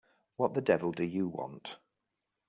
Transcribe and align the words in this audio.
What 0.35 0.55
the 0.55 0.61
devil 0.61 0.91
do 0.91 1.03
you 1.03 1.27
want? 1.27 1.77